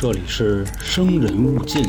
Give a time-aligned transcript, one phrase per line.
[0.00, 1.84] 这里是生人勿近。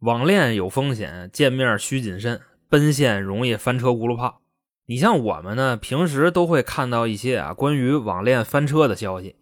[0.00, 4.40] 网恋有风险，见面需谨慎，奔现容易翻车轱辘炮。
[4.86, 9.36] 你像我们呢，平时都会看到一些啊关于网恋翻车的消息，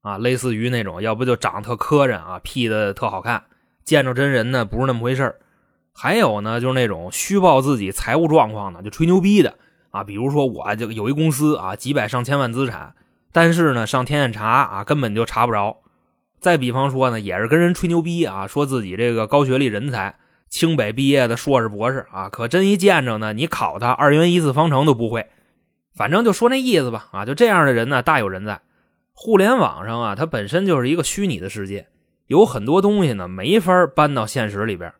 [0.00, 3.44] 啊，类似于那种要不就长得特磕碜啊，P 的特好看，
[3.84, 5.36] 见着真人呢不是那么回事儿
[5.92, 9.58] 还有呢，就是那种虚报自己财务状况的，就吹牛逼的
[9.92, 12.94] 啊，比如说我这个有一公司啊，几百上千万资产，
[13.30, 15.78] 但是呢上天眼查啊根本就查不着。
[16.40, 20.16] 再比方说呢，也是跟人吹牛逼啊，说自己这个高学历人才，
[20.48, 25.28] 清北毕业的硕士博士啊，可真一见着呢，你考他二元一次方程都不会。
[25.94, 28.60] 反正就说那意思吧，啊，就这样的人呢大有人在。
[29.14, 31.86] 互联网上啊，它本身就是一个虚拟的世界，
[32.26, 34.92] 有很多东西呢没法搬到现实里边。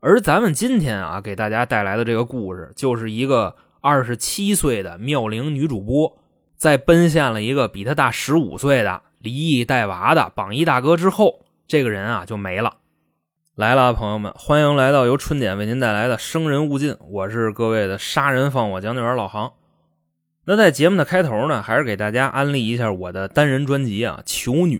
[0.00, 6.16] 而咱们今天啊，给大家带来的这个故事，就是一个二十七岁的妙龄女主播，
[6.56, 12.76] 在奔现了一个比她大十五岁的离异带娃的榜一大哥之后，这个人啊就没了。
[13.56, 19.52] 来了，朋友们，欢迎来到由春点为您带来的《生人勿近》，我是各位的杀人放火讲解员老航。
[20.44, 24.78] 那在节目的开头呢，还是给大家安利一下我的单人专辑啊，《囚女》。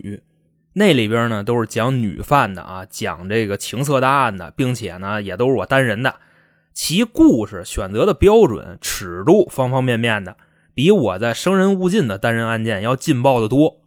[0.73, 6.15] 那里边呢都是讲女犯的啊，讲这个情色大案的，并且呢也都是我单人的，
[6.73, 10.35] 其故事选择的标准、尺度方方面面的，
[10.73, 13.81] 比我在《生人勿近》的单人案件要劲爆的多。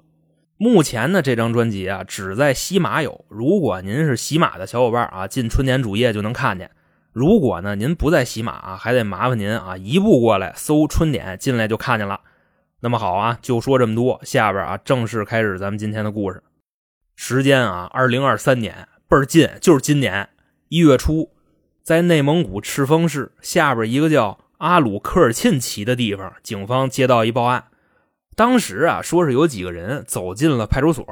[0.56, 6.70] 目前呢这张专辑啊只在喜马有，如果您是喜马的小伙伴啊，进春点主页就能看见。
[7.12, 12.20] 如果呢您不在喜马啊，还得麻烦您啊移步过来搜春点进来就看见了。
[12.80, 16.42] 那么好啊，就说这么多，下边啊正式开始咱们今天的故事。
[17.16, 20.28] 时间啊，二零二三年倍儿近，就是今年
[20.68, 21.30] 一月初，
[21.86, 27.66] 在内蒙古赤峰市下边一个叫阿鲁科尔沁旗的地方，警方接到一报案。
[28.34, 31.06] 当时啊，说是有几个人走进了派出所，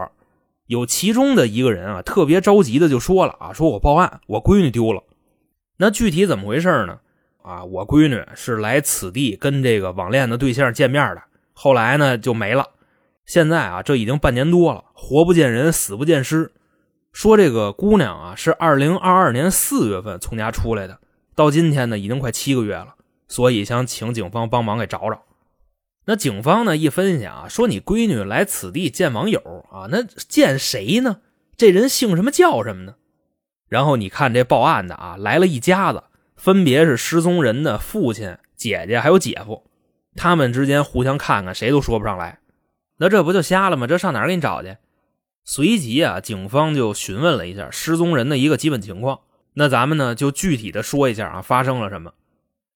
[0.67, 5.05] 有其中的一个人啊，特别着急的就说了啊，说我报案，我闺女丢了。
[5.77, 6.99] 那具体怎么回事呢？
[7.45, 11.23] 啊，我闺女是来此地跟这个网恋的对象见面的，
[11.53, 12.71] 后来呢就没了。
[13.25, 16.51] 现在啊，这已经半年多了，活不见人，死不见尸。
[17.15, 20.99] 说这个姑娘啊，是二零二二年四月份从家出来的，
[21.37, 22.97] 到今天呢，已经快七个月了，
[23.29, 25.23] 所以想请警方帮忙给找找。
[26.07, 31.21] 那警方呢一分析啊，说你闺女来此地见网友啊，那见谁呢？
[31.57, 32.97] 这人姓什么叫什么呢？
[33.69, 36.03] 然后你看这报案的啊，来了一家子，
[36.35, 39.63] 分别是失踪人的父亲、姐姐还有姐夫，
[40.17, 42.41] 他们之间互相看看，谁都说不上来。
[42.97, 43.87] 那这不就瞎了吗？
[43.87, 44.77] 这上哪儿给你找去？
[45.45, 49.21] 随即啊，警方就询问了一下失踪人的一个基本情况。
[49.53, 52.13] 那咱们呢就具体的说一下啊，发生了什么？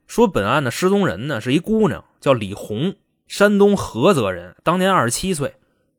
[0.07, 2.95] 说本案的失踪人呢是一姑娘，叫李红，
[3.27, 5.55] 山东菏泽人，当年二十七岁。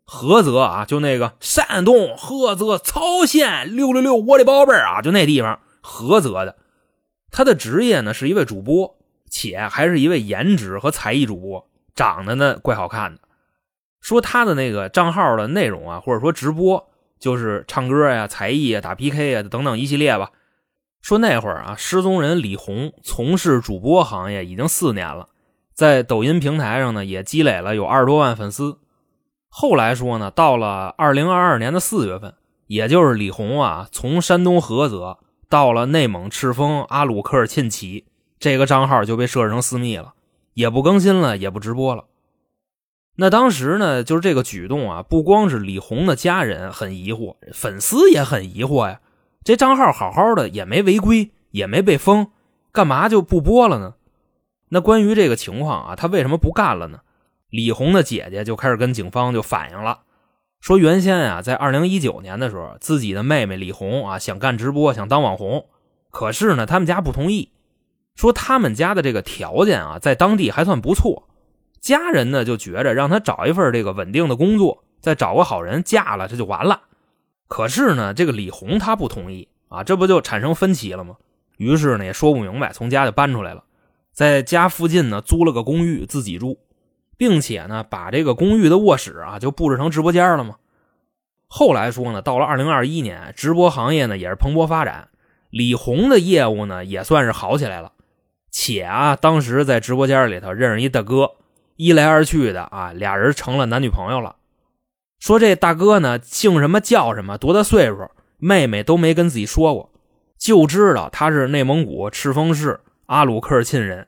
[0.06, 6.56] 菏泽啊，就那个山东菏泽曹县六六六，我的宝贝儿啊，就那地方菏泽的。
[7.30, 8.98] 她的职业呢是一位主播，
[9.30, 13.22] 且还是一位颜值和才艺主播，长得呢怪好看的。
[14.02, 16.90] 说他的那个账号的内容啊，或者说直播，
[17.20, 20.32] 就是唱歌呀、才艺啊、打 PK 啊等等一系列吧。
[21.02, 25.30] 说那会儿啊，失踪人李红从事主播行业已经四年了，
[25.74, 28.80] 在抖音平台上呢也积累了有二十多万粉丝。
[29.48, 32.34] 后来说呢，到了二零二二年的四月份，
[32.68, 38.06] 也就是李红啊从山东菏泽到了内蒙赤峰阿鲁科尔沁旗，
[38.38, 40.14] 这个账号就被设置成私密了，
[40.54, 42.06] 也不更新了，也不直播了。
[43.22, 49.02] 那当时呢，就是这个举动啊，不光是李红的家人很疑惑，粉丝也很疑惑呀。
[49.44, 52.32] 这账号好好的，也没违规，也没被封，
[52.72, 53.96] 干嘛就不播了呢？
[54.70, 57.02] 那关于这个情况啊，他为什么不干了呢？
[57.50, 60.04] 李红的姐姐就开始跟警方就反映了，
[60.62, 65.66] 说原先啊，在二零一九年的时候，自己的妹妹李红啊想干直播，想当网红，
[66.10, 67.50] 可是呢，他们家不同意，
[68.16, 71.26] 说他们家的这个条件啊，在当地还算不错。
[71.80, 76.82] 家人呢就觉着让他找一份这个稳定的工作，再找个好人嫁了，这就完了。
[77.48, 81.16] 可是呢，这个李红他不同意啊，这不就产生分歧了吗？
[81.58, 83.64] 于是呢也说不明白，从家就搬出来了，
[84.14, 86.60] 在家附近呢租了个公寓自己住，
[87.18, 90.58] 并且呢把这个公寓的卧室啊就布置成直播间了嘛。
[91.48, 95.10] 后来说呢，到了二零二一年，直播行业呢也是蓬勃发展，
[95.50, 97.94] 李红的业务呢也算是好起来了，
[98.52, 101.32] 且啊当时在直播间里头认识一大哥。
[101.82, 104.36] 一来二去的啊，俩人成了男女朋友了。
[105.18, 109.90] 说这大哥呢，姓什么叫什么，多大岁数，妹妹都没跟自己说过，
[110.38, 114.08] 就知道他是内蒙古赤峰市阿鲁科尔沁人。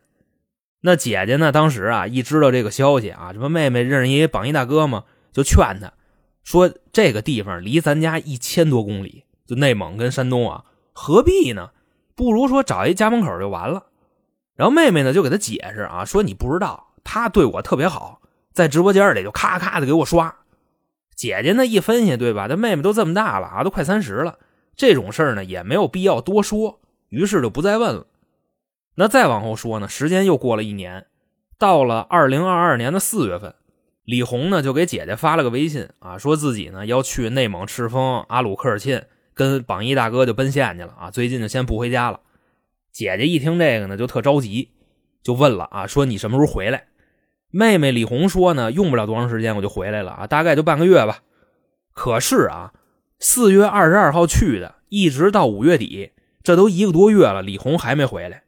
[0.81, 5.05] 那姐姐呢，当时啊一知道这个消息啊，这不妹妹认识一榜一大哥吗？
[5.31, 5.93] 就劝他
[6.43, 11.69] 说：“这个地方离咱家一千多公里，就内蒙跟山东啊，何必呢？
[12.15, 13.85] 不如说找一家门口就完了。”
[14.57, 18.21] 然后妹妹呢就给他解释啊，说：“你不知道，他对我特别好，
[18.53, 20.35] 在直播间里就咔咔的给我刷。”
[21.15, 22.47] 姐姐呢一分析，对吧？
[22.47, 24.39] 这妹妹都这么大了啊，都快三十了，
[24.75, 28.07] 这种事儿呢也没有必要多说，于是就不再问了。
[28.95, 31.05] 那再往后说呢，时间又过了一年，
[31.59, 33.53] 到了二零二二年的四月份，
[34.03, 39.05] 李红呢就给姐姐发了个微信啊，说自己呢要去内蒙赤峰阿鲁科尔沁，
[39.35, 42.19] 跟榜一大哥就奔现去了啊，最近就先不回家了。
[42.91, 44.71] 姐姐一听这个呢，就特着急，
[45.21, 46.87] 就问了啊，说你什么时候回来？
[47.51, 51.19] 妹妹李红说呢，用不了多长时间我就回来了啊，大概就半个月吧。
[51.93, 52.71] 可是啊，
[53.19, 56.11] 四月二十二号去的，一直到五月底，
[56.41, 58.43] 这都一个多月了，李红还没回来。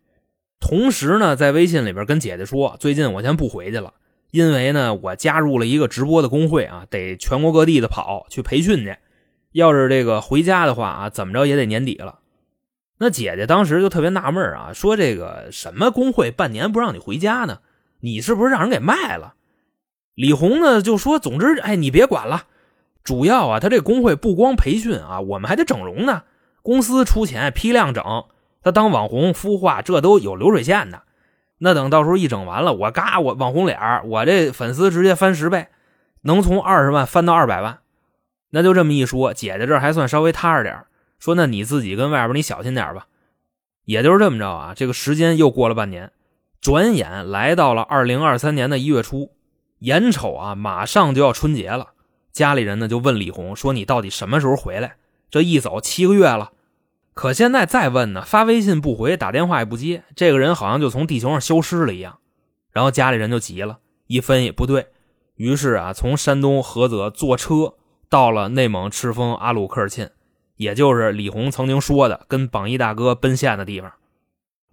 [0.59, 3.93] 同时呢，在微信里边跟姐姐说，最近我先不回去了，
[4.31, 8.95] 因为呢，我加入了一个直播的工会啊，得全国各地的跑去培训去。
[9.51, 12.19] 要是这个回家的话啊，怎么着也得年底了。
[12.97, 17.59] 那姐姐当时就特别纳闷啊，说这个什么工会半年不让你回家呢？
[18.05, 19.35] 你是不是让人给卖了？
[20.13, 22.47] 李红呢就说：“总之，哎，你别管了。
[23.01, 26.23] 主要啊，他这工会不光培训啊，我们还得整容呢。
[26.61, 28.25] 公司出钱批量整，
[28.61, 31.03] 他当网红孵化，这都有流水线的。
[31.59, 33.79] 那等到时候一整完了，我嘎，我网红脸
[34.09, 35.67] 我这粉丝直接翻十倍，
[36.23, 37.79] 能从二十万翻到二百万。
[38.49, 40.77] 那就这么一说，姐姐这还算稍微踏实点
[41.19, 43.07] 说那你自己跟外边你小心点吧。
[43.85, 46.11] 也就是这么着啊，这个时间又过了半年。”
[46.63, 49.33] 转眼来到了二零二三年的一月初，
[49.79, 51.89] 眼瞅啊，马上就要春节了。
[52.31, 54.95] 家里人呢就问李红说：“你到底什么时候回来？
[55.29, 56.53] 这一走七个月了。
[57.13, 62.19] 可现在再问呢，发微信不回，打电话也不接，这个人好像就从地球上消失了一样。”
[62.71, 64.87] 然后家里人就急了，一分析不对，
[65.35, 67.73] 于是啊，从山东菏泽坐车
[68.07, 70.11] 到了内蒙赤峰阿鲁科尔沁，
[70.55, 73.91] 也就是李红曾经说的跟榜一大哥奔现的地方。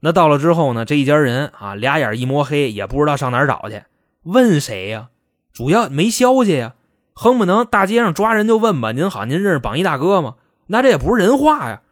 [0.00, 0.84] 那到了之后呢？
[0.84, 3.82] 这一家人啊，俩眼一摸黑，也不知道上哪儿找去。
[4.22, 5.08] 问谁呀？
[5.52, 6.74] 主要没消息呀。
[7.12, 8.92] 哼不能大街上抓人就问吧？
[8.92, 10.36] 您好，您认识榜一大哥吗？
[10.68, 11.82] 那这也不是人话呀。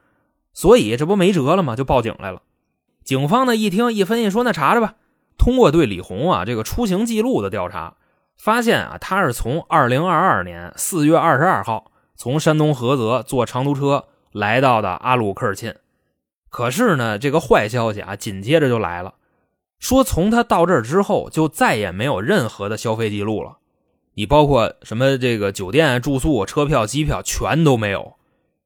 [0.55, 1.76] 所以这不没辙了吗？
[1.76, 2.40] 就报警来了。
[3.05, 4.94] 警方呢一听一分析，说那查查吧。
[5.37, 7.94] 通过对李红啊这个出行记录的调查，
[8.38, 15.76] 发现啊他是从二零二二年四月二十二号从山东菏泽坐长途车来到的阿鲁科尔沁。
[16.50, 19.14] 可是呢，这个坏消息啊，紧接着就来了，
[19.78, 23.58] 说从他到这儿之后，就再也没有任何的消费记录了。
[24.14, 28.14] 你包括什么这个酒店住宿、车票、机票，全都没有。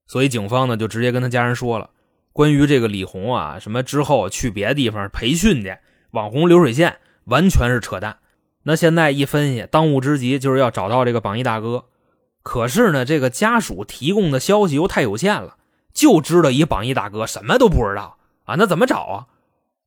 [0.06, 1.90] 所以警方呢，就直接跟他家人说了，
[2.32, 5.76] 关于这个李红啊，什么之后去别的地方培训去，
[6.12, 8.19] 网红流水线，完全是扯淡。
[8.62, 11.87] 那现在一分析，当务之急就是要找到这个榜一大哥。
[12.43, 15.56] 可是呢，这个家属提供的消息又太有限了。
[15.93, 18.55] 就知道一榜一大哥，什么都不知道啊？
[18.56, 19.27] 那怎么找啊？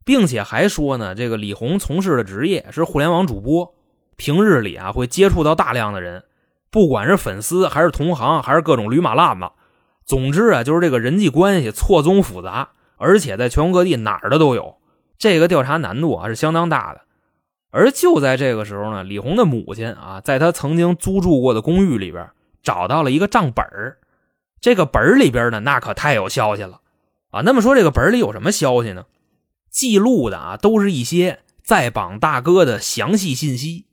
[0.03, 3.73] 并且还说呢，这个李红从事的职业是互联网主播，
[4.15, 6.23] 平日里啊会接触到大量的人，
[6.69, 9.49] 不管是粉丝还是同行，还是各种驴马烂子，
[10.05, 14.77] 总之啊就是这个人际关系错综复杂，而且在全国各地哪儿的都有。
[15.17, 17.01] 这个调查难度啊是相当大的。
[17.71, 22.29] 而就在这个时候呢，李红的母亲啊，在他曾经租住过的公寓里边
[22.61, 23.97] 找到了一个账本儿。
[24.61, 26.81] 这个本里边呢，那可太有消息了
[27.29, 27.41] 啊！
[27.41, 29.05] 那么说，这个本里有什么消息呢？
[29.69, 33.85] 记录的啊，都是一些在榜大哥的详细信息，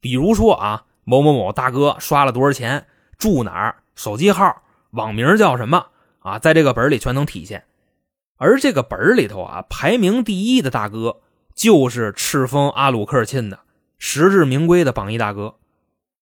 [0.00, 2.86] 比如说啊，某某某大哥刷了多少钱，
[3.18, 5.86] 住哪儿，手机号，网名叫什么
[6.20, 7.64] 啊，在这个本里全能体现。
[8.38, 11.20] 而这个本里头啊，排名第一的大哥
[11.54, 13.60] 就是赤峰阿鲁克沁的
[13.98, 15.54] 实至名归的榜一大哥。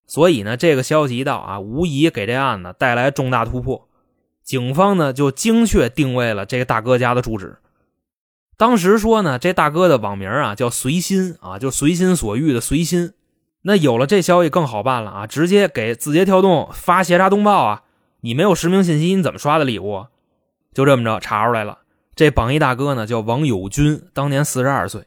[0.06, 3.88] 所以呢，这个消息一到啊，无疑给这案子带来重大突破。
[4.42, 7.58] 警方呢就精确定位了这个大哥家的住址。
[8.56, 13.14] 当时说呢，这大哥的网名啊叫随心啊，就随心所欲的随心。
[13.62, 17.82] 那有了这消息更好办了啊，直接给字节跳动发协查通报啊。
[18.20, 20.06] 你没有实名信息，你怎么刷的礼物？
[20.74, 21.78] 就这么着查出来了，
[22.14, 25.04] 这榜一大哥呢叫王友军，当年四十二岁。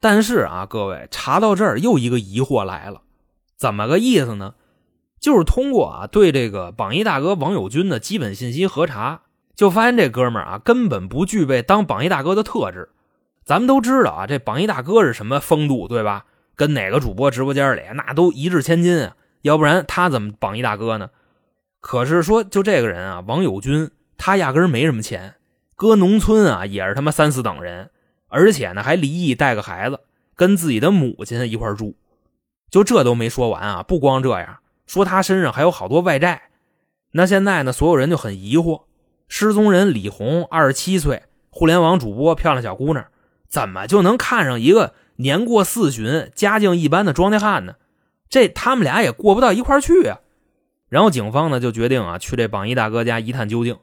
[0.00, 3.02] 但是啊，各位查到这儿又一个疑惑来了，
[3.60, 4.54] 怎么个意思呢？
[5.20, 9.20] 就是通过啊对这个榜一大哥王友军的基本信息核查，
[9.54, 12.88] 就发现这哥们儿啊根本不具备当榜一大哥的特质。
[13.44, 16.24] 咱们都知道啊，这榜一大哥是什么风度，对吧？
[16.56, 21.10] 跟哪个主播直播间里那都一掷千金啊，要不然他怎么榜一大哥呢？
[21.82, 25.34] 可是说就这个人啊，王友军，他压根没什么钱，
[25.76, 27.90] 搁农村啊也是他妈三四等人，
[28.28, 30.00] 而且呢还离异带个孩子，
[30.34, 31.94] 跟自己的母亲一块住。
[32.70, 33.82] 就这都没说完啊！
[33.82, 36.50] 不光这样，说他身上还有好多外债。
[37.12, 38.82] 那现在呢，所有人就很疑惑：
[39.28, 43.04] 失踪人李红，二十七岁，互联网主播，漂亮小姑娘，
[43.48, 47.74] 怎么就能看上一个年过四旬、家境一般的庄稼汉呢？
[48.28, 50.20] 这他们俩也过不到一块去啊！
[50.88, 53.76] 然后警方呢就决定啊，去这榜一大哥家一探究竟。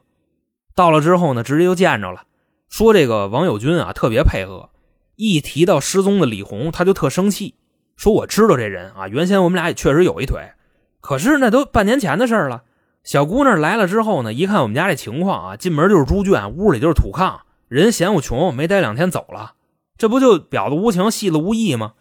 [0.74, 2.22] 到了之后呢，直接就见着了，
[2.70, 4.70] 说这个王友军啊特别配合，
[5.16, 7.56] 一提到失踪的李红，他就特生气。
[7.98, 10.52] 说我知道这人啊，原先我们俩也确实有一腿，
[11.00, 12.62] 可是那都半年前的事了。
[13.02, 19.54] 小姑娘来了之后呢，一看我们家这情况啊，进门就是猪圈，屋里就是土炕，人嫌我穷，没待两天走了，
[19.96, 21.94] 这不就婊子无情，戏子无义吗？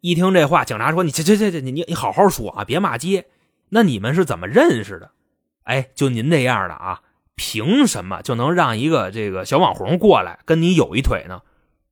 [0.00, 3.26] 一听这话，警察说：“你这这这这，你你你好好说啊，别骂街。
[3.68, 5.10] 那你们是怎么认识的？
[5.64, 7.02] 哎，就您这样的啊，
[7.34, 11.42] 凭什么就能让一个这个小网红过来跟你有一腿呢？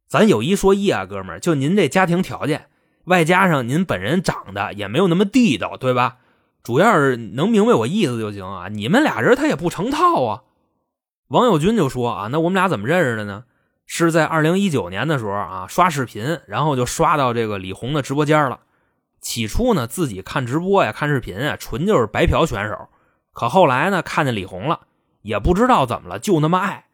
[0.08, 2.68] 咱有一说一啊，哥们儿，就您这家庭条件。”
[3.04, 6.16] 外加上您本人长得也没有那么地道，对吧？
[6.62, 8.68] 主要是能明白我意思就行啊。
[8.68, 10.42] 你们俩人他也不成套啊。
[11.28, 13.44] 王友军就说啊，那我们俩怎么认识的呢？
[13.86, 18.60] 是在二零一九年的时候啊，刷视频，然后就刷到这个李红的直播间了。
[19.20, 22.88] 起初呢，自己看直播呀、看视频啊，纯就是白嫖选手。
[23.32, 24.80] 可后来呢，看见李红了，
[25.20, 26.86] 也不知道怎么了，就那么爱。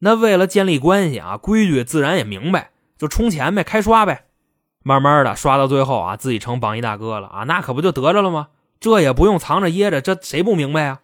[0.00, 4.24] 那为了建立关系啊，规矩自然也明白，就充钱呗，开刷呗。
[4.82, 8.48] 慢慢的刷到最后啊，自己成榜一大哥了啊，那可不就得着了吗？
[8.80, 11.00] 这也不用藏着掖着，这谁不明白啊？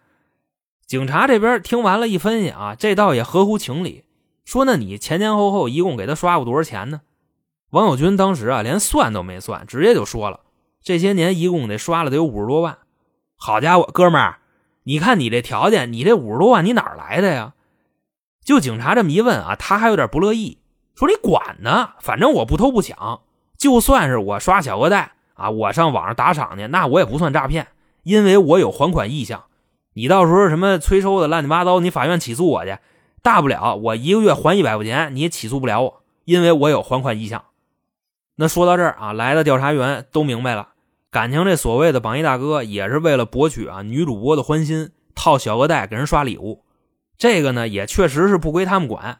[0.85, 4.03] 警察这边听完了一分析啊，这倒也合乎情理。
[4.43, 7.01] 说那你前前后后一共给他刷过多少钱呢？
[7.69, 10.39] 王友军当时啊连算都没算，直接就说了，
[10.81, 12.79] 这些年一共得刷了得有五十多万。
[13.37, 14.39] 好家伙，哥们儿，
[14.83, 17.53] 你看你这条件，你这五十多万你哪来的呀？
[18.43, 20.57] 就警察这么一问啊，他还有点不乐意，
[20.95, 23.21] 说你管呢，反正我不偷不抢。
[23.59, 27.67] 就算是我刷小额贷啊，我上网上打赏去，那我也不算诈骗，
[28.03, 29.43] 因为我有还款意向。
[29.93, 32.77] 你到时候什么催收的乱七八糟，你法院起诉我去，
[33.21, 37.43] 大不了我一个月还一百块钱，你也起诉不了我，因为我有还款意向。
[38.37, 40.69] 那说到这儿啊，来的调查员都明白了，
[41.11, 46.63] 感情这所谓的榜一大哥也是为了博取啊女主播的欢心，套小额贷给人刷礼物，
[47.17, 49.19] 这个呢也确实是不归他们管。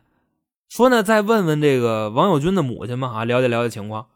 [0.69, 4.07] 说呢，再问问这个王友军的母亲嘛啊，了解了解情况。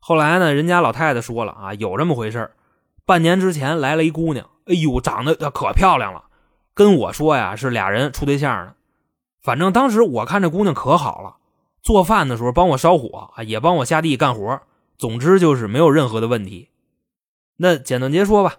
[0.00, 2.50] 后来呢，人家老太太说了啊，有这么回事
[3.04, 6.24] 半年之前来了一姑娘，哎呦，长得可漂亮了，
[6.74, 8.72] 跟我说呀是俩人处对象呢。
[9.42, 11.36] 反正当时我看这姑娘可好了，
[11.82, 14.60] 做饭的时候帮我烧火啊，也帮我下地干活，
[14.96, 16.68] 总之就是没有任何的问题。
[17.58, 18.56] 那简短截说吧，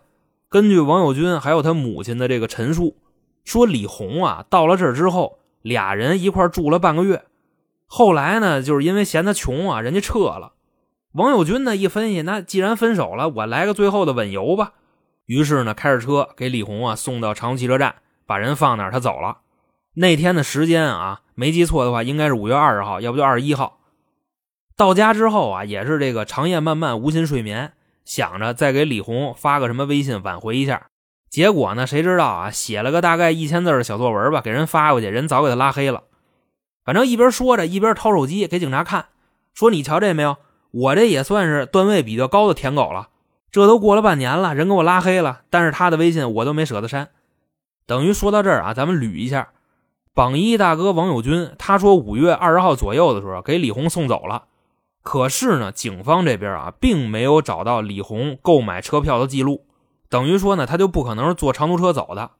[0.48, 2.98] 根据王友军还有他母亲的这个陈述，
[3.44, 7.24] 说李红啊到了这儿之后，俩人一块住了半个月，
[7.88, 10.54] 后来呢，就是因为嫌他穷啊，人家撤了。
[11.14, 14.74] 王友军呢一分析，那既然分手了，我来个最后的稳游吧。
[15.26, 19.40] 于是呢，开着车给李红啊送到长途汽车站，把人放那儿，他走了。
[19.96, 23.80] 那天的时间啊，没记错的话，应该是五月二十号，要不就二十一号。
[24.78, 27.74] 到家之后啊，也是这个长夜漫漫，无心睡眠，
[28.06, 30.88] 想着再给李红发个什么微信挽回一下。
[31.30, 36.04] 结果呢，谁知道啊，写了个大概一千字的小作文吧，给人发过去，人早给他拉黑了。
[36.86, 39.08] 反正一边说着，一边掏手机给警察看，
[39.54, 40.38] 说：“你瞧这没有？”
[40.72, 43.10] 我这也算是段位比较高的舔狗了，
[43.52, 47.10] 这都过了半年了，人给我拉黑了，但是他的微信我都没舍得删。
[47.86, 49.50] 等于说到这儿啊，咱们捋一下，
[50.14, 54.44] 榜一大哥王友军，他说五月二十号左右的时候给李红送走了，
[55.04, 59.66] 可是呢，警方这边啊并没有找到李红购买车票的记录，
[60.08, 62.32] 等于说呢，他就不可能是坐长途车走的。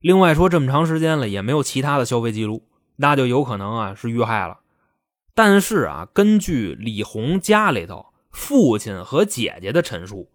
[0.00, 2.62] 另外说这么长时间了也没有其他的消费记录，
[2.96, 4.58] 那就有可能啊是遇害了。
[5.34, 10.30] 但是啊，根据李红家里头父亲和姐姐的陈述，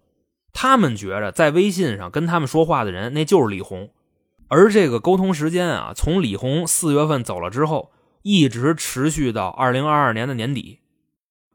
[0.51, 3.91] 他们觉着在微信上跟他们说话的人那就是李红，
[4.49, 7.91] 而这个沟通时间啊，从李红四月份走了之后，
[8.23, 10.79] 一直持续到二零二二年的年底，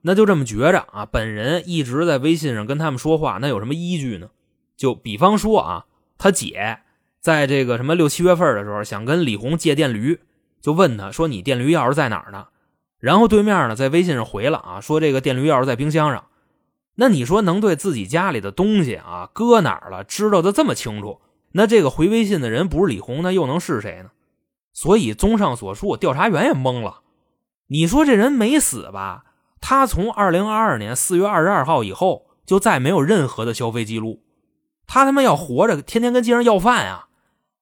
[0.03, 4.31] 那就这么觉着啊，本人一直在微信上跟他们说话，那有什么依据呢？
[4.77, 5.87] 就比方说啊，
[6.17, 6.79] 他姐
[7.21, 10.21] 在这个什么六七月份的时候想跟李红借电驴，
[10.63, 12.47] 就问他说：“你电驴钥匙在哪儿呢？”
[13.05, 16.25] 然后对面呢，在微信上回了啊，说这个电驴钥匙在冰箱上。
[16.95, 21.21] 那你说能对自己家里的东西啊搁哪儿了，知道的这么清楚？
[21.53, 24.09] 那这个回微信的人不是李红，那又能是谁呢？
[24.73, 27.01] 所以综上所述，调查员也懵了。
[27.67, 29.25] 你说这人没死吧？
[29.61, 34.23] 他从二零二二年四月二十二号以后就再没有任何的消费记录。
[34.87, 37.09] 他他妈要活着，天天跟街上要饭呀。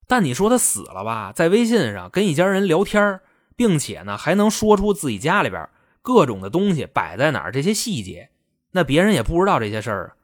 [0.07, 1.33] 但你说他死了吧？
[1.35, 3.19] 在微信上跟一家人聊天
[3.63, 5.69] 并且呢，还能说出自己家里边
[6.03, 8.31] 各种的东西摆在哪儿，这些细节，
[8.73, 10.17] 那别人也不知道这些事儿啊，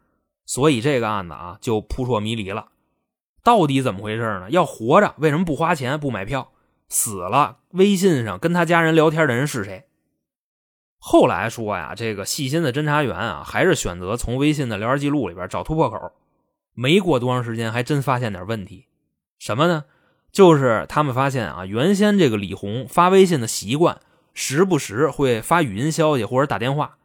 [0.45, 2.66] 所以这个案子啊就扑朔迷离了。
[3.45, 4.50] 到底怎么回事呢？
[4.50, 6.50] 要活着为什么不花钱不买票？
[6.88, 9.85] 死了微信上跟他家人聊天的人是谁？
[10.99, 16.11] 后来说呀，这个细心的侦查员啊，还是选择从微信的聊天记录里边找突破口。
[16.75, 18.87] 没过多长时间，还真发现点问题。
[19.38, 19.85] 什么呢？
[20.30, 24.00] 就是他们发现啊，原先这个李红发微信的习惯，
[24.35, 26.97] 时不时会发语音消息或者打电话。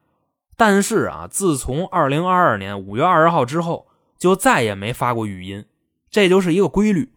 [0.56, 3.88] 但是啊，自从二零二二年五月二十号之后，
[4.20, 5.66] 就再也没发过语音，
[6.12, 7.12] 这就是一个规律。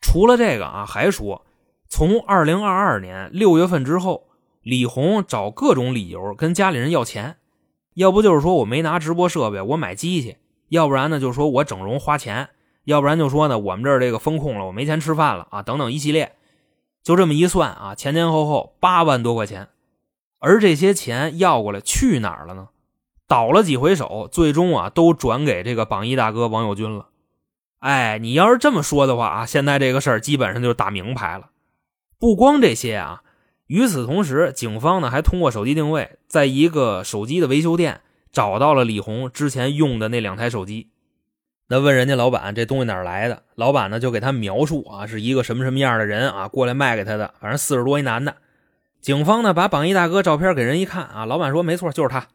[0.00, 1.44] 除了这个啊，还说
[1.88, 4.28] 从二零二二年六月份之后，
[4.62, 7.36] 李红找各种理由跟家里人要钱，
[7.94, 10.36] 要不就是说我没拿直播设备，我买机器；
[10.68, 12.46] 要不然呢，就说我整容花钱；
[12.88, 16.32] 要不然就说呢，我们这儿这个风控了，我没钱吃饭了啊，等等一系列。
[17.02, 19.68] 就这么一算啊，前前后后八万多块钱。
[20.38, 22.68] 而这些钱要过来去哪儿了呢？
[23.26, 27.08] 倒了几回手，最终啊都转给这个榜一大哥王友军了。
[27.80, 31.50] 哎，你要是这么说的话啊，现在这个事儿基本上就是打明牌了。
[32.18, 33.22] 不光这些啊，
[33.66, 38.00] 与此同时，警方呢还通过手机定位，在一个手机的维修店
[38.32, 40.88] 找到了李红之前用的那两台手机。
[41.70, 43.42] 那问人家老板这东西哪来的？
[43.54, 48.36] 老板呢就给他描述啊，是一个什么什么样的人啊过来卖给他的，反正四十多一男的。
[49.02, 52.26] 警方呢，把榜一大哥照片给人一看啊，老板说没错，就是他。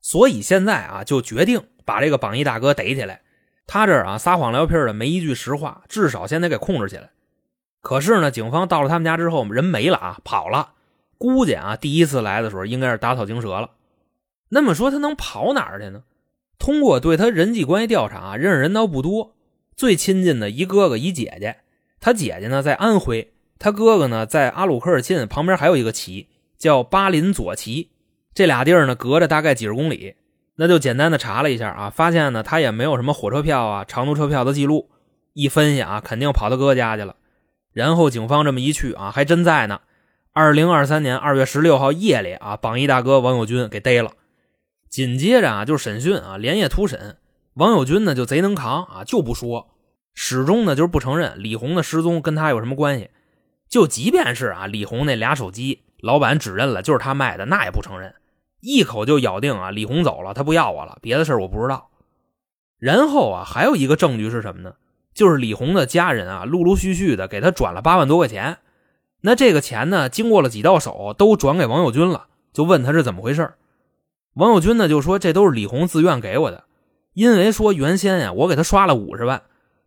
[0.00, 3.22] 所以现在啊，就决定把这个榜一大哥逮起来。
[3.66, 7.10] 他这儿啊撒谎撂屁的，没一句实话，至少先得给控制起来。
[7.82, 10.74] 可是呢，警方到了他们家之后，人没了啊，跑了。
[11.18, 13.70] 估计啊，第一次来的时候应该是打草惊蛇了。
[14.48, 16.02] 那么说他能跑哪儿去呢？
[16.60, 19.34] 通过对他人际关系调查，认识人倒不多。
[19.74, 21.56] 最亲近的一哥哥一姐姐，
[21.98, 23.32] 他姐姐呢在安徽。
[23.58, 27.90] 他哥哥呢，在阿鲁科尔沁旁边还有一个旗，叫巴林左旗。
[28.34, 30.14] 这俩地儿呢，隔着大概几十公里。
[30.56, 34.90] 那就简单的查了一下啊，发现呢，他也没有什么火车票啊、长途车票的记录。
[35.32, 37.16] 一分析啊，肯定跑他哥家去了。
[37.72, 39.80] 然后警方这么一去啊，还真在呢。
[40.32, 44.12] 二零二三年二月十六号夜里啊，榜一大哥王友军给逮了。
[44.90, 47.16] 紧接着啊，就是审讯啊，连夜突审。
[47.54, 49.68] 王友军呢，就贼能扛啊，就不说，
[50.14, 53.10] 始终呢就是不承认李红的失踪跟他有什么关系。
[53.68, 58.16] 就即便是啊，李红那俩手机，老板指认了就是他卖的，那也不承认，
[58.60, 61.90] 一口就咬定啊，李红走了，他不要我了，别的事我不知道。
[62.80, 64.74] 然后啊，还有一个证据是什么呢？
[65.14, 68.58] 就是李红的家人啊，陆陆续续的给他转了八万多块钱。
[69.20, 72.26] 那这个钱呢，经过了几道手，都转给王友军了。
[72.52, 73.52] 就问他是怎么回事
[74.40, 76.64] 王友军呢就说这都是李红自愿给我的，
[77.12, 79.42] 因为说原先呀，我给他刷了五十万，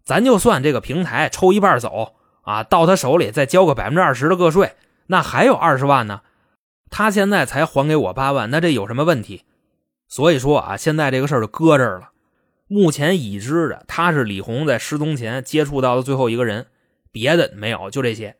[0.05, 2.13] 咱就算这个平台抽一半走。
[2.43, 4.75] 啊，到他手里再交个百分之二十的个税，
[5.07, 6.23] 那还有二十万呢。
[6.89, 9.43] 他现在才还给我八万，那这有什么问题？
[10.09, 12.09] 所以说啊，现在这个事儿就搁这儿了。
[12.67, 16.65] 目前已知的，他是李红在失踪前接触到的最后一个人，
[17.13, 18.35] 别的没有，就这些。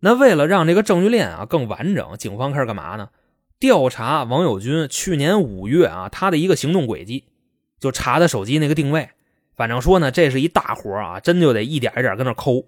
[0.00, 3.10] 那为了让这个证据链啊更完整，警方开始干嘛呢？
[3.58, 7.24] 调查王友军去年五月啊他的一个行动轨迹，
[7.80, 9.10] 就查他手机那个定位。
[9.56, 12.64] 反正说呢，这是一大活啊，真就得一点一点跟那抠。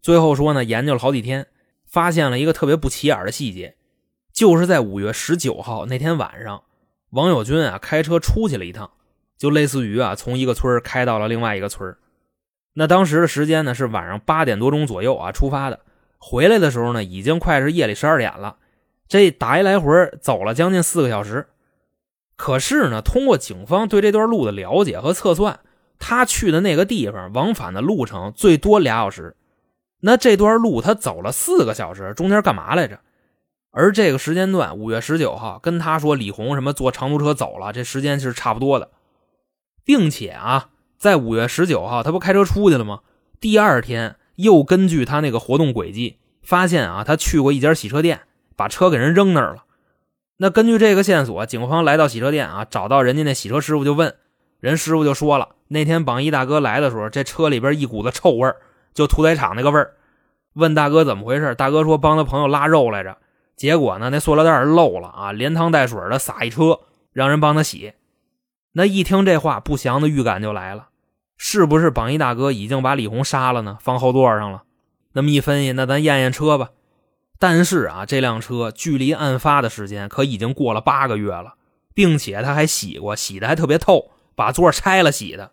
[0.00, 1.46] 最后说呢，研究了好几天，
[1.86, 3.76] 发现了一个特别不起眼的细节，
[4.32, 6.62] 就是在五月十九号那天晚上，
[7.10, 8.90] 王友军啊开车出去了一趟，
[9.36, 11.94] 就类似于啊从一个村开到了另外一个村
[12.74, 15.80] 那当时的时间呢是晚上八点多钟左右啊出发的，
[16.16, 18.56] 回来的时候呢已经快是夜里十二点了，
[19.08, 19.90] 这打一来回
[20.20, 21.48] 走了将近四个小时。
[22.36, 25.58] 可是呢，通过警方对这段路的了解和测算，
[25.98, 29.34] 他去的那个地方往返的路程最多俩小时。
[30.00, 33.00] 那这段路他走了四个小时，中间干嘛来着？
[33.70, 38.90] 而这个时间段，五月十九号，跟他说李红什么坐长途车走了，这时间是差不多的，
[39.84, 43.00] 并且啊，在五月十九号，他不开车出去了吗？
[43.40, 48.20] 第二天又根据他那个活动轨迹，发现啊，他去过一家洗车店，
[48.58, 49.64] 把车给人扔那儿了。
[50.36, 54.14] 那根据这个线索，警方来到洗车店啊，找到人家那洗车师傅，就问
[54.60, 58.56] 人师傅就说了，那天榜一大哥来的时候，这车里边一股子臭味儿。
[58.94, 59.92] 就屠宰场那个味儿，
[60.54, 61.54] 问大哥怎么回事？
[61.54, 63.16] 大哥说帮他朋友拉肉来着，
[63.54, 66.80] 结果呢那塑料袋漏了啊，连汤带水的撒一车，
[67.12, 67.92] 让人帮他洗。
[68.72, 70.88] 那一听这话，不祥的预感就来了，
[71.36, 73.78] 是不是榜一大哥已经把李红杀了呢？
[73.80, 74.64] 放后座上了。
[75.12, 76.70] 那么一分析，那咱验验车吧。
[77.38, 81.54] 但是啊，这辆车距离案发的时间可已经过了八个月了，
[81.94, 85.52] 并且他还洗过，洗的还特别透，把座拆了洗的。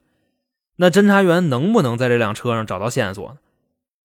[0.78, 3.38] 那侦查员能不能在这辆车上找到线索呢？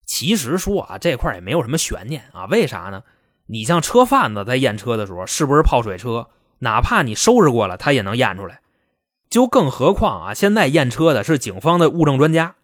[0.05, 2.47] 其实说啊，这块也没有什么悬念啊。
[2.47, 3.03] 为啥呢？
[3.47, 6.29] 你像车贩子在验车的时候，是不是泡水车？
[6.59, 8.61] 哪怕你收拾过了，他也能验出来。
[9.31, 12.57] 就更何况啊，现在验车的是警方的物证专家。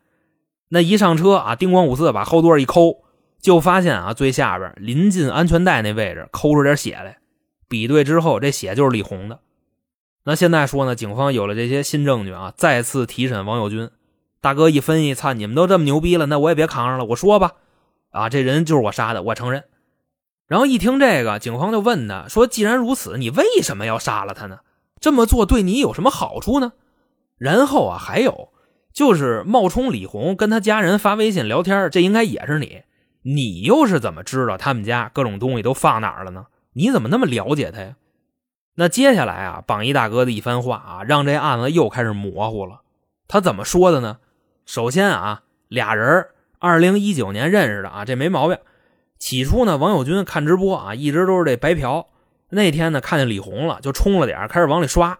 [0.69, 3.05] 那一上车啊，叮咣五四把后座一抠，
[3.47, 7.19] 就发现啊，最下边临近安全带那位置抠出点血来。
[7.69, 9.39] 比对之后，这血就是李红的。
[10.25, 13.89] 那现在说呢，警方有了这些新证据啊，再次提审王友军。
[14.41, 17.53] 大哥一分析，操，你们都这么牛逼了，那我也别扛上了，我说吧，
[18.11, 19.63] 啊，这人就是我杀的，我承认。
[20.49, 24.59] 然后一听这个，警方就问他说：“既然如此，你为什么要杀了他呢？
[24.99, 26.73] 这么做对你有什么好处呢？”
[27.39, 28.49] 然后啊，还有
[28.93, 32.83] 就是冒充李红跟他家人发微信聊天，这应该也是你。
[33.29, 36.47] 你又是怎么知道他们家各种东西都放哪儿了呢？
[36.75, 37.97] 你怎么那么了解他呀？
[38.77, 42.83] 那接下来啊，榜一大哥的一番话啊，让这案子又开始模糊了。
[43.27, 44.19] 他怎么说的呢？
[44.65, 46.29] 首先啊，俩人
[46.61, 48.57] 二零一九年认识的啊，这没毛病。
[49.19, 52.07] 起初呢，王友军看直播啊，一直都是这白嫖。
[52.51, 55.19] 那天呢，看见李红了，就冲了点，开始往里刷。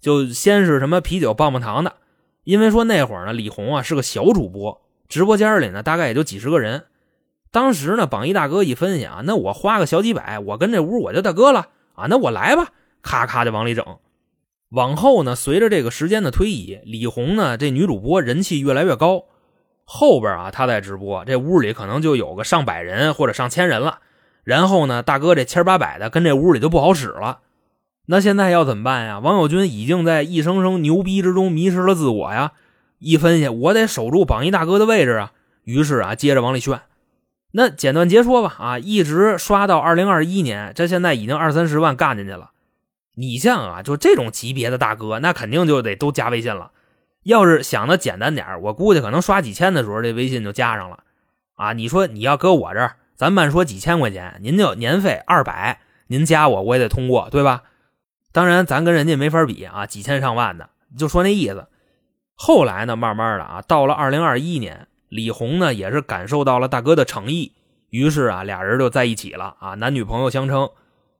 [0.00, 1.94] 就先是什么啤酒、棒棒糖的，
[2.42, 6.86] 因为说那会儿呢，李红啊是个小主播，直播间里呢大概也就几十个人。
[7.54, 12.66] 当时呢，榜一大哥一分析啊，那我花个小几百，我跟这屋我就大哥了啊，那我来吧，
[13.00, 13.86] 咔咔就往里整。
[14.70, 19.26] 往后呢，随着这个时间的推移，李红呢这女主播人气越来越高。
[19.84, 24.00] 后边啊，她在直播，这屋里可能就有个上百人或者上千人了。
[24.42, 27.38] 然后呢，大哥这千八百的跟这屋里就不好使了。
[28.06, 29.20] 那现在要怎么办呀？
[29.20, 32.54] 王友军已经在一声声牛逼之中迷失了自我呀。
[32.98, 35.32] 一分析，我得守住榜一大哥的位置啊。
[35.62, 36.80] 于是啊，接着往里炫。
[37.56, 42.50] 那简短截说吧，啊，一直刷到二零二一年，这现在已经二三十万干进去了。
[43.14, 46.72] 你像啊，就这种级别的大哥，那肯定就得都加微信了。
[47.22, 51.04] 要是想的简单点我估计可能刷几千的时候，这微信就加上了。
[51.54, 57.62] 啊，你说你要搁我这儿，咱慢说几千块钱，您就年费二百，您加我我也得通过，对吧？
[58.32, 61.68] 当然，咱跟人家没法比啊，几千上万的，就说那意思。
[62.34, 67.52] 后来呢，慢慢的啊，到了二零二一年，李红呢也是感受到了大哥的诚意，
[67.90, 70.68] 于是啊，俩人就在一起了啊，男女朋友相称，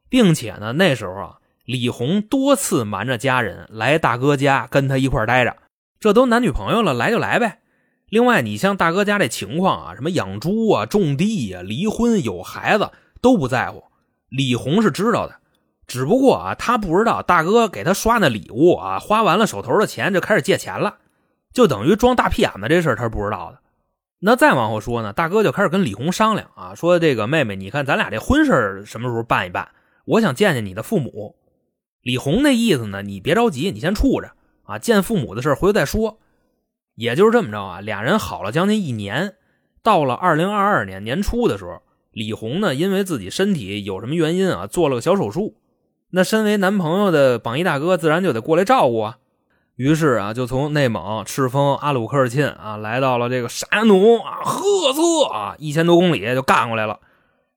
[0.09, 1.38] 并且呢，那时候啊。
[1.64, 5.57] 李红多次瞒着家人来大哥家跟他一块待着，
[6.00, 7.61] 这都男女朋友了，来就来呗。
[8.11, 12.90] 另外，你像大哥家这情况啊，什么养猪啊、种地呀、离婚有孩子
[13.22, 13.85] 都不在乎。
[14.28, 15.37] 李红是知道的，
[15.87, 20.96] 只不过啊，他不知道大哥给他刷那礼物啊，花完了手头的钱就开始借钱了，
[21.54, 23.59] 就等于装大屁眼子这事他是不知道的。
[24.26, 29.68] 那再往后说呢，大哥就开始跟李红商量啊，说这个妹妹，你看咱俩这婚事什么时候办一办？
[30.06, 31.37] 我想见见你的父母。
[32.00, 33.02] 李红那意思呢？
[33.02, 34.30] 你别着急，你先处着
[34.62, 36.20] 啊，见父母的事回头再说。
[36.94, 39.34] 也就是这么着啊，俩人好了将近一年，
[39.82, 45.58] 到了二零二二年年初的时候，李红呢因为自己身体有什么原因啊，做了个小手术。
[46.08, 49.18] 那身为男朋友的榜一大哥自然就得过来照顾啊。
[49.76, 57.00] 于是啊，就从内蒙赤峰阿鲁科尔沁啊，来到了这个沙奴啊赫策啊，一千多公里就干过来了。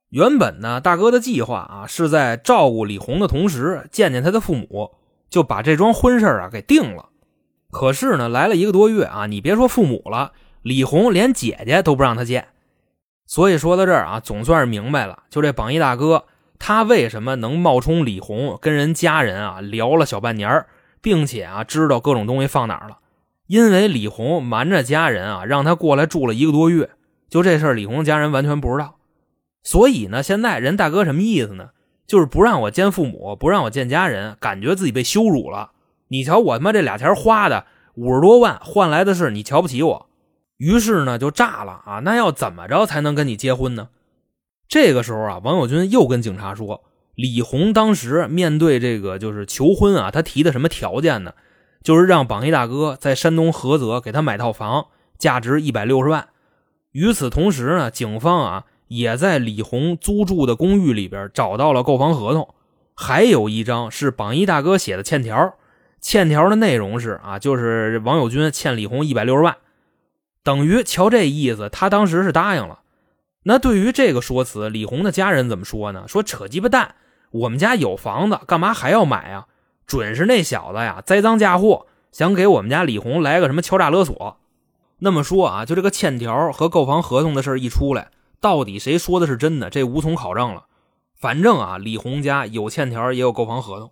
[0.10, 4.95] 原本呢，大哥的计划啊，是在照顾李红的同时见见他的父母，
[5.30, 7.10] 就把这桩婚事啊给定了。
[7.69, 10.32] 可是呢，来了一个多月啊，你别说父母了，
[10.63, 12.47] 李红连姐姐都不让他见。
[13.27, 16.23] 所以说到这儿啊，总算是明白了，就这榜一大哥
[16.58, 20.65] 他为什么能冒充李红跟人家人啊聊了小半年，
[21.01, 22.99] 并且啊知道各种东西放哪儿了，
[23.47, 26.89] 因为李红瞒着家人啊让他过来住了一个多月，
[27.29, 28.95] 就这事儿李红家人完全不知道。
[29.63, 31.69] 所以呢，现在人大哥什么意思呢？
[32.05, 35.71] 就是不让我见父母，不让我见家人，感觉自己被羞辱了。
[36.07, 40.07] 你瞧我他妈这俩钱花的五十多万，换来的是你瞧不起我。
[40.55, 41.99] 于是呢，就炸了啊！
[42.05, 43.89] 那要怎么着才能跟你结婚呢？
[44.69, 46.83] 这个时候啊，王友军又跟警察说，
[47.17, 51.34] 李红当时面对这个就是求婚啊，他提的什么条件呢？
[51.84, 54.86] 就是让榜一大哥在山东菏泽给他买套房，
[55.17, 56.30] 价值一百六十万。
[56.93, 58.63] 与此同时呢，警方啊。
[58.89, 62.56] 也在李红租住的公寓里边找到了购房合同，
[62.95, 65.56] 还有一张是榜一大哥写的欠条。
[65.99, 69.58] 欠条的内容是啊，就是王友军欠李红一百六十万，
[70.41, 72.80] 等于瞧这意思，他当时是答应了。
[73.43, 76.06] 那对于这个说辞，李红的家人怎么说呢？
[76.08, 76.95] 说扯鸡巴蛋，
[77.32, 79.46] 我们家有房子，干嘛还要买呀？
[79.86, 84.38] 准是那小子呀，栽赃嫁祸，想给我们家李红来个什么敲诈勒索。
[85.00, 88.10] 那么说啊，就这个欠条和购房合同的事一出来。
[88.40, 89.70] 到底谁说的是真的？
[89.70, 90.66] 这无从考证了。
[91.16, 93.92] 反正啊，李红家有欠条，也有购房合同。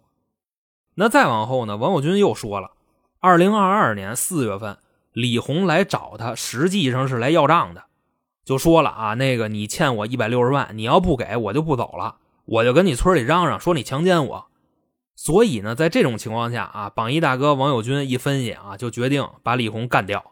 [0.95, 1.77] 那再往后呢？
[1.77, 2.71] 王友军又说了，
[3.19, 4.77] 二零二二年四月份，
[5.13, 7.85] 李红来找他，实际上是来要账的，
[8.43, 14.47] 就说了啊，那个你欠我一百六十万，你要不给我就不走了，我就跟你村里嚷嚷说你强奸我。
[15.15, 20.31] 所以呢，在这种情况下啊，榜一大哥王友军一分析啊，就决定把李红干掉。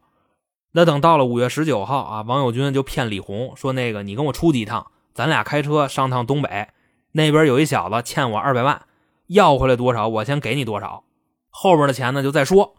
[0.73, 6.69] 那等到了五月十九号啊，王友军就骗李红说：“那个你跟我出去一趟，咱俩开车上趟东北，
[7.13, 8.86] 那边有一小子欠我二百万，
[9.28, 11.04] 要回来多少我先给你多少，
[11.49, 12.76] 后边的钱呢就再说。”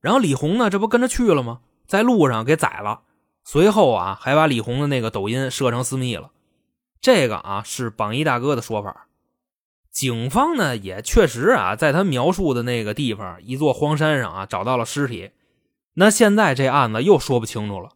[0.00, 1.60] 然后李红呢，这不跟着去了吗？
[1.86, 3.00] 在路上给宰了，
[3.42, 6.30] 随后啊还把李红的那个抖音设成私密了。
[7.00, 9.06] 这个啊是榜一大哥的说法。
[9.90, 15.30] 警方呢也确实啊，在他描述的那个地方一座荒山上啊找到了尸体。
[15.94, 17.90] 那现在这案子又说不清楚了，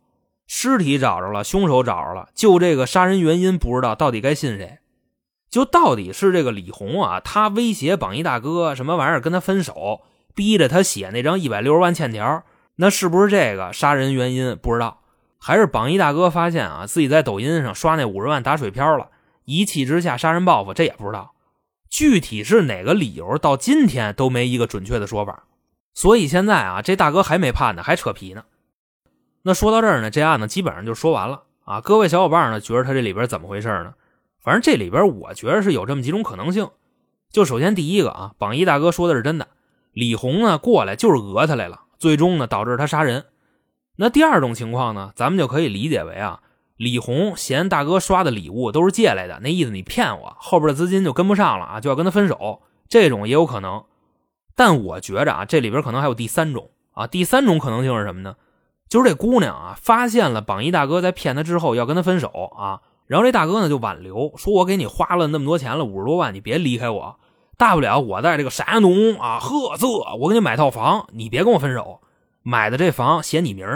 [0.49, 4.79] 尸体找着了，凶手找着了，就这个杀人原因不知道到底该信谁，
[5.49, 10.01] 就到底是这个李红啊，他威胁榜一大哥什么玩意儿跟他分手，
[10.35, 12.43] 逼着他写那张一百六十万欠条，
[12.77, 15.03] 那是不是这个杀人原因不知道，
[15.47, 19.09] 还是榜一大哥发现啊自己在抖音上刷那五十万打水漂了，
[19.45, 21.35] 一气之下杀人报复，这也不知道，
[21.91, 25.45] 具体是哪个理由，到今天都没一个准确的说法。
[25.93, 28.45] 所以现在啊，这大哥还没判呢，还扯皮呢。
[29.43, 31.83] 那说到这儿呢，这案子基本上就说完了啊。
[31.83, 33.93] 各位小伙伴呢，觉得他这里边怎么回事呢？
[34.43, 36.71] 反正这里边我觉得是有这么几种可能性。
[37.31, 39.49] 就首先第一个啊，榜一大哥说的是真的，
[39.93, 43.27] 李红呢过来就是讹他来了，最终呢导致他杀人。
[43.97, 46.41] 那第二种情况呢，咱们就可以理解为啊，
[46.77, 53.85] 李红嫌大哥刷的礼物都是借来的，那意思你骗我，后边的资金就跟不上了啊，就要跟他分手，这种也有可能。
[54.57, 58.37] 但我觉着啊，这里边可能还有第三种啊，第三种可能性是什么呢？
[58.89, 67.17] 就是这姑娘啊，发现了榜一大哥在骗她之后要跟她分手啊，然后这大哥呢就挽留，说我给你花了那么多钱了，五十多万，你别离开我，
[67.57, 69.87] 大不了我在这个山东啊菏泽，
[70.21, 72.01] 我给你买套房，你别跟我分手，
[72.45, 73.67] 买的这房写你名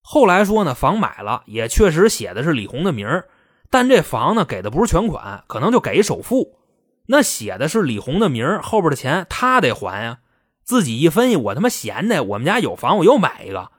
[0.00, 3.24] 后来说呢，房买了，也确实写的是李红的名
[3.70, 6.58] 但这房呢给的不是全款，可能就给一首付。
[7.06, 10.18] 那写的是李红的名后边的钱他得还呀。
[10.62, 13.70] 自己一分析，我他妈闲的，我们家有房，我又买一个。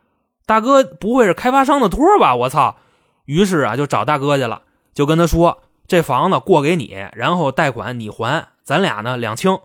[0.45, 2.35] 大哥不会是开发商的托吧？
[2.35, 2.77] 我操！
[3.25, 4.61] 于是啊，就找大哥去了，
[4.93, 9.59] 就跟他说：“这房子过给你，然后贷款你还，咱俩呢两清。”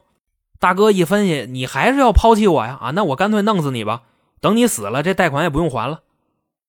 [0.59, 2.77] 大哥一分析，你还是要抛弃我呀？
[2.81, 4.03] 啊，那我干脆弄死你吧，
[4.43, 6.03] 等你死了，这贷款也不用还了。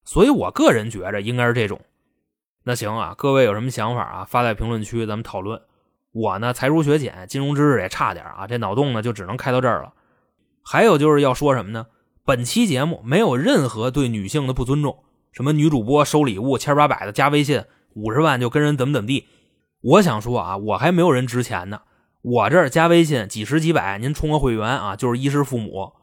[0.05, 1.81] 所以我个人觉着应该是这种。
[2.63, 4.25] 那行啊，各位有什么想法啊？
[4.25, 5.59] 发在评论区，咱们讨论。
[6.11, 9.91] 我呢，才疏学浅，金融知识也差点啊，这脑洞呢就只能开到这儿了。
[10.61, 11.87] 还有就是要说什么呢？
[12.23, 17.63] 本期节目没有任何对女性的不尊重，什么女主播收礼物千八百的加微信
[17.95, 19.27] 五十万就跟人怎么怎么地。
[19.81, 21.81] 我想说啊，我还没有人值钱呢，
[22.21, 25.93] 我这儿加微信几十几百，您充个会员啊，就是衣食父母。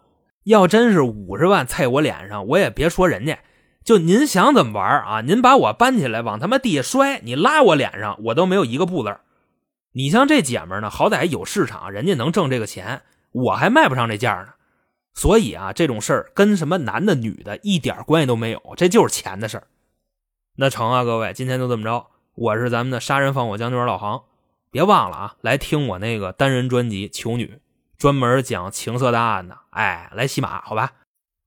[0.51, 3.39] 要真是五十万踩我脸上，我也别说人家，
[3.83, 5.21] 就您想怎么玩啊？
[5.23, 9.17] 您把我搬起来往他妈地下摔，你拉我脸上，我都没有一个不字
[9.93, 14.49] 你像这姐们呢，好歹有市场，人家能挣这个钱，我还卖不上这价呢。
[15.15, 19.67] 所以啊，这种事儿跟什么男的女的一点关系都没有，这就是钱的事儿。
[20.57, 22.07] 那成啊，各位，今天就这么着。
[22.35, 24.23] 我是咱们的杀人放火将军老杭，
[24.71, 27.47] 别忘了啊，来听我那个单人专辑《求女》，
[28.01, 29.59] 专门讲情色大案的。
[29.71, 30.93] 哎，来洗马，好吧？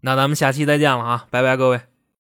[0.02, 1.82] 那咱们下期再见了啊，拜拜，各位。